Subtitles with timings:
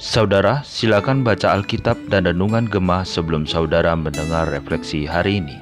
[0.00, 5.60] Saudara, silakan baca Alkitab dan Renungan Gemah sebelum saudara mendengar refleksi hari ini.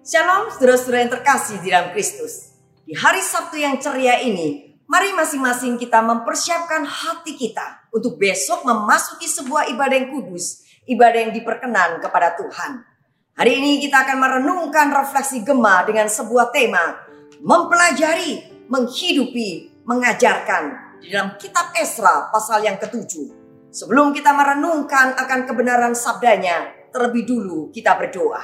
[0.00, 2.56] Shalom saudara-saudara yang terkasih di dalam Kristus.
[2.88, 9.28] Di hari Sabtu yang ceria ini, mari masing-masing kita mempersiapkan hati kita untuk besok memasuki
[9.28, 12.88] sebuah ibadah yang kudus, ibadah yang diperkenan kepada Tuhan.
[13.36, 17.04] Hari ini kita akan merenungkan refleksi Gemah dengan sebuah tema,
[17.44, 20.62] mempelajari, menghidupi, mengajarkan
[21.00, 23.40] di dalam kitab Esra pasal yang ketujuh.
[23.70, 28.42] Sebelum kita merenungkan akan kebenaran sabdanya, terlebih dulu kita berdoa.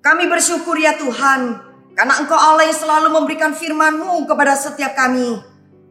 [0.00, 1.40] Kami bersyukur ya Tuhan,
[1.92, 5.40] karena Engkau Allah yang selalu memberikan firman-Mu kepada setiap kami.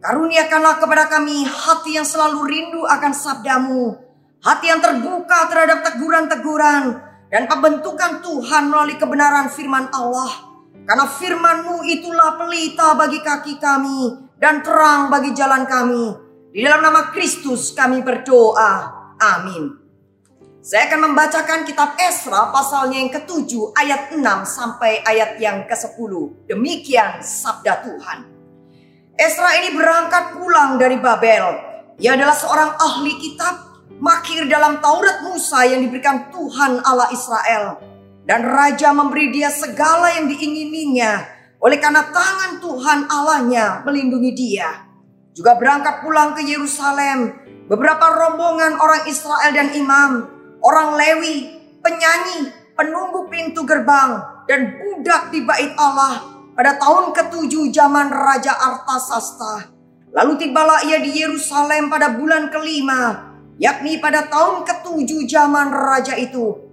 [0.02, 3.98] Karuniakanlah kepada kami hati yang selalu rindu akan sabdamu.
[4.46, 7.02] Hati yang terbuka terhadap teguran-teguran
[7.34, 10.55] dan pembentukan Tuhan melalui kebenaran firman Allah.
[10.86, 16.14] Karena firman-Mu itulah pelita bagi kaki kami dan terang bagi jalan kami.
[16.54, 18.94] Di dalam nama Kristus kami berdoa.
[19.18, 19.86] Amin.
[20.66, 26.12] Saya akan membacakan kitab Esra pasalnya yang ketujuh ayat 6 sampai ayat yang ke-10.
[26.50, 28.20] Demikian sabda Tuhan.
[29.14, 31.46] Esra ini berangkat pulang dari Babel.
[32.02, 37.95] Ia adalah seorang ahli kitab, makir dalam Taurat Musa yang diberikan Tuhan Allah Israel.
[38.26, 41.22] Dan raja memberi dia segala yang diingininya
[41.62, 44.86] oleh karena tangan Tuhan Allahnya melindungi dia
[45.36, 47.36] juga berangkat pulang ke Yerusalem.
[47.68, 50.12] Beberapa rombongan orang Israel dan imam,
[50.64, 56.24] orang Lewi, penyanyi, penunggu pintu gerbang, dan budak di bait Allah
[56.56, 59.76] pada tahun ketujuh zaman Raja Artasasta.
[60.16, 66.65] Lalu tibalah ia di Yerusalem pada bulan kelima, yakni pada tahun ketujuh zaman Raja itu.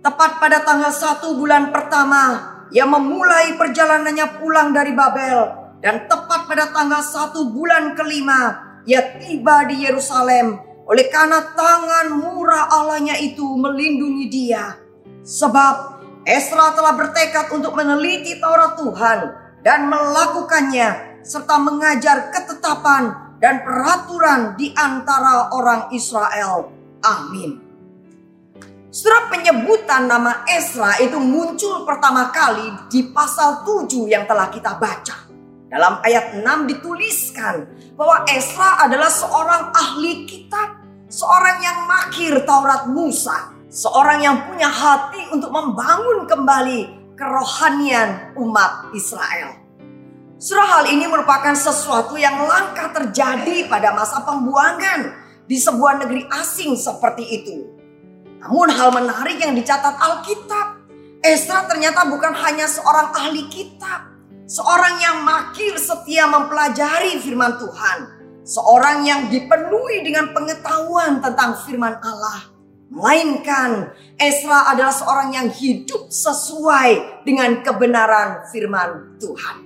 [0.00, 2.40] Tepat pada tanggal satu bulan pertama,
[2.72, 5.38] ia memulai perjalanannya pulang dari Babel
[5.84, 10.56] dan tepat pada tanggal satu bulan kelima, ia tiba di Yerusalem.
[10.88, 14.80] Oleh karena tangan murah Allahnya itu melindungi dia.
[15.20, 19.18] Sebab Esra telah bertekad untuk meneliti Taurat Tuhan
[19.60, 26.72] dan melakukannya serta mengajar ketetapan dan peraturan di antara orang Israel.
[27.04, 27.69] Amin.
[28.90, 35.30] Surat penyebutan nama Esra itu muncul pertama kali di pasal 7 yang telah kita baca.
[35.70, 43.54] Dalam ayat 6 dituliskan bahwa Esra adalah seorang ahli kitab, seorang yang makir Taurat Musa,
[43.70, 49.54] seorang yang punya hati untuk membangun kembali kerohanian umat Israel.
[50.42, 55.14] Surah hal ini merupakan sesuatu yang langka terjadi pada masa pembuangan
[55.46, 57.79] di sebuah negeri asing seperti itu.
[58.40, 60.80] Namun hal menarik yang dicatat Alkitab,
[61.20, 64.10] Esra ternyata bukan hanya seorang ahli kitab,
[64.50, 67.98] Seorang yang makir setia mempelajari firman Tuhan.
[68.42, 72.50] Seorang yang dipenuhi dengan pengetahuan tentang firman Allah.
[72.90, 79.56] Melainkan Esra adalah seorang yang hidup sesuai dengan kebenaran firman Tuhan.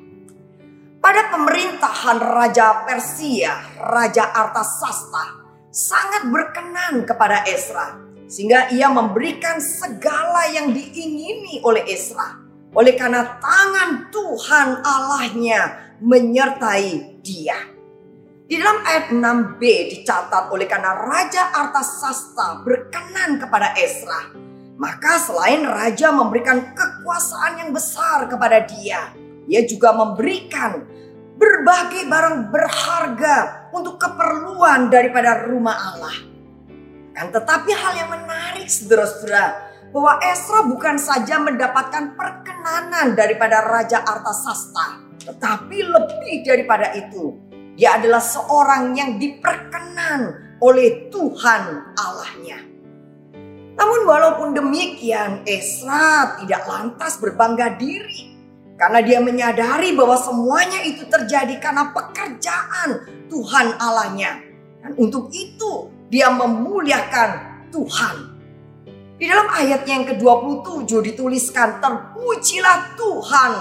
[1.01, 8.04] Pada pemerintahan Raja Persia, Raja Artasasta sangat berkenan kepada Esra.
[8.27, 15.61] Sehingga ia memberikan segala yang diingini oleh Esra oleh karena tangan Tuhan Allahnya
[16.03, 17.57] menyertai dia.
[18.45, 24.37] Di dalam ayat 6b dicatat oleh karena Raja Artasasta berkenan kepada Esra.
[24.75, 29.15] Maka selain Raja memberikan kekuasaan yang besar kepada dia.
[29.49, 30.83] Ia juga memberikan
[31.39, 36.34] berbagai barang berharga untuk keperluan daripada rumah Allah.
[37.15, 44.99] Dan tetapi hal yang menarik saudara-saudara bahwa Esra bukan saja mendapatkan perkenanan daripada Raja Artasasta,
[45.23, 47.39] tetapi lebih daripada itu,
[47.79, 52.59] dia adalah seorang yang diperkenan oleh Tuhan Allahnya.
[53.79, 58.35] Namun walaupun demikian, Esra tidak lantas berbangga diri
[58.75, 64.43] karena dia menyadari bahwa semuanya itu terjadi karena pekerjaan Tuhan Allahnya.
[64.83, 67.31] Dan untuk itu dia memuliakan
[67.75, 68.17] Tuhan
[69.19, 73.53] di dalam ayat yang ke-27 dituliskan terpujilah Tuhan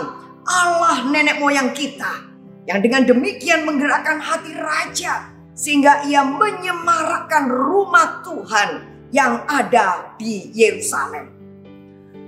[0.45, 2.29] Allah nenek moyang kita
[2.69, 8.69] yang dengan demikian menggerakkan hati raja sehingga ia menyemarakkan rumah Tuhan
[9.09, 11.33] yang ada di Yerusalem.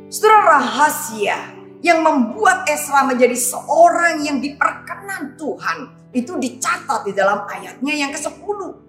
[0.10, 1.38] Saudara rahasia
[1.86, 5.77] yang membuat Esra menjadi seorang yang diperkenan Tuhan
[6.18, 8.86] itu dicatat di dalam ayatnya yang ke-10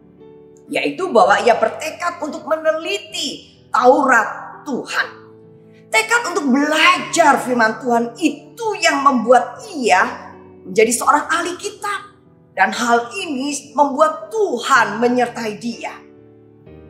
[0.67, 5.07] yaitu bahwa ia bertekad untuk meneliti Taurat Tuhan.
[5.87, 10.33] Tekad untuk belajar firman Tuhan itu yang membuat ia
[10.67, 12.19] menjadi seorang ahli kitab.
[12.57, 15.93] Dan hal ini membuat Tuhan menyertai dia.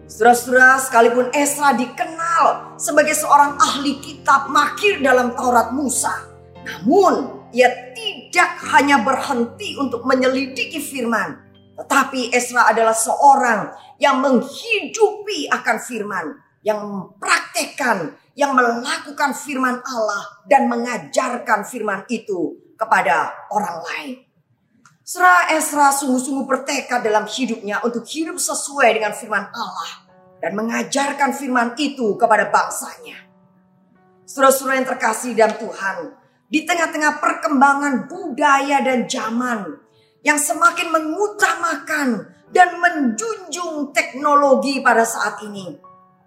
[0.06, 6.14] Saudara-saudara, sekalipun Esra dikenal sebagai seorang ahli kitab makir dalam Taurat Musa,
[6.62, 11.45] namun ia tidak hanya berhenti untuk menyelidiki firman,
[11.76, 13.68] tetapi Esra adalah seorang
[14.00, 16.26] yang menghidupi akan firman,
[16.64, 24.16] yang mempraktekkan, yang melakukan firman Allah dan mengajarkan firman itu kepada orang lain.
[25.06, 30.10] Serah Esra sungguh-sungguh bertekad dalam hidupnya untuk hidup sesuai dengan firman Allah
[30.42, 33.14] dan mengajarkan firman itu kepada bangsanya.
[34.26, 35.96] Saudara-saudara yang terkasih dalam Tuhan,
[36.50, 39.85] di tengah-tengah perkembangan budaya dan zaman
[40.24, 42.08] yang semakin mengutamakan
[42.54, 45.76] dan menjunjung teknologi pada saat ini.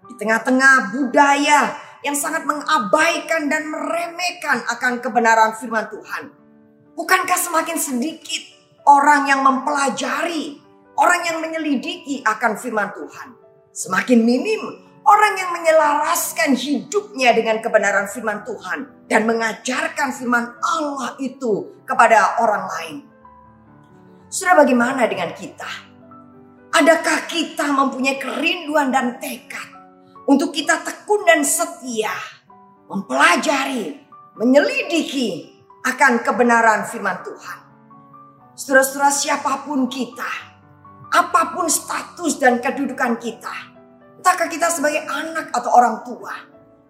[0.06, 6.32] Di tengah-tengah budaya yang sangat mengabaikan dan meremehkan akan kebenaran firman Tuhan.
[6.96, 8.42] Bukankah semakin sedikit
[8.88, 10.60] orang yang mempelajari,
[10.96, 13.28] orang yang menyelidiki akan firman Tuhan.
[13.70, 21.82] Semakin minim orang yang menyelaraskan hidupnya dengan kebenaran firman Tuhan dan mengajarkan firman Allah itu
[21.86, 22.96] kepada orang lain.
[24.30, 25.66] Sudah bagaimana dengan kita?
[26.70, 29.74] Adakah kita mempunyai kerinduan dan tekad
[30.30, 32.14] untuk kita tekun dan setia
[32.86, 33.98] mempelajari,
[34.38, 35.50] menyelidiki
[35.82, 37.58] akan kebenaran firman Tuhan?
[38.54, 40.30] Saudara-saudara siapa pun kita,
[41.10, 43.74] apa pun status dan kedudukan kita,
[44.22, 46.38] entahkah kita sebagai anak atau orang tua,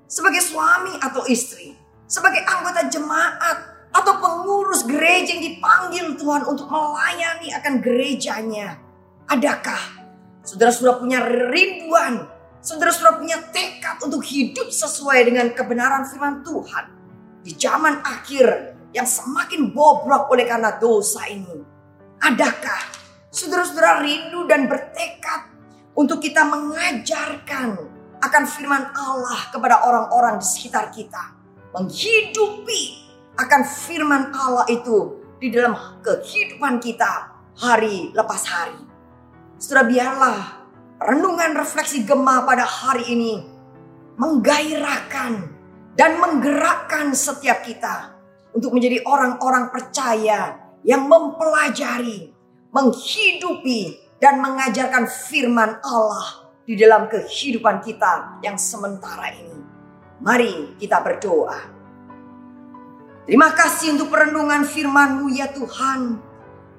[0.05, 1.73] sebagai suami atau istri,
[2.05, 8.79] sebagai anggota jemaat atau pengurus gereja yang dipanggil Tuhan untuk melayani akan gerejanya.
[9.27, 9.83] Adakah
[10.43, 12.27] saudara sudah punya rinduan,
[12.63, 16.85] saudara sudah punya tekad untuk hidup sesuai dengan kebenaran firman Tuhan
[17.43, 21.63] di zaman akhir yang semakin bobrok oleh karena dosa ini.
[22.21, 22.81] Adakah
[23.31, 25.51] saudara-saudara rindu dan bertekad
[25.95, 27.79] untuk kita mengajarkan
[28.21, 31.33] akan firman Allah kepada orang-orang di sekitar kita.
[31.73, 33.10] Menghidupi
[33.41, 35.73] akan firman Allah itu di dalam
[36.05, 38.77] kehidupan kita hari lepas hari.
[39.57, 40.39] Saudara biarlah
[41.01, 43.35] renungan refleksi Gema pada hari ini
[44.21, 45.33] menggairahkan
[45.97, 48.13] dan menggerakkan setiap kita
[48.53, 52.33] untuk menjadi orang-orang percaya yang mempelajari,
[52.73, 59.57] menghidupi, dan mengajarkan firman Allah di dalam kehidupan kita yang sementara ini.
[60.21, 61.80] Mari kita berdoa.
[63.28, 66.20] Terima kasih untuk perenungan firman-Mu ya Tuhan.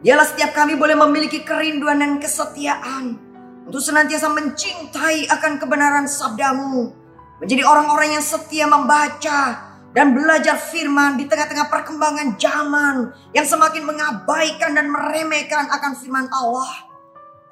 [0.01, 3.17] Biarlah setiap kami boleh memiliki kerinduan dan kesetiaan
[3.65, 6.93] untuk senantiasa mencintai akan kebenaran sabdamu.
[7.41, 14.71] Menjadi orang-orang yang setia membaca, dan belajar firman di tengah-tengah perkembangan zaman yang semakin mengabaikan
[14.71, 16.87] dan meremehkan akan firman Allah.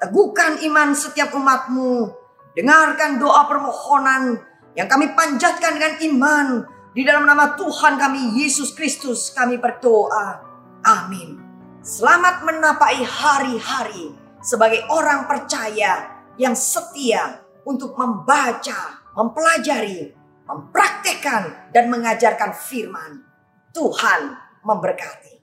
[0.00, 2.08] Teguhkan iman setiap umatmu.
[2.56, 4.40] Dengarkan doa permohonan
[4.72, 6.46] yang kami panjatkan dengan iman.
[6.90, 10.42] Di dalam nama Tuhan kami Yesus Kristus kami berdoa.
[10.82, 11.38] Amin.
[11.86, 14.10] Selamat menapai hari-hari
[14.42, 20.10] sebagai orang percaya yang setia untuk membaca, mempelajari,
[20.50, 23.22] mempraktekkan dan mengajarkan firman.
[23.70, 24.34] Tuhan
[24.66, 25.39] memberkati.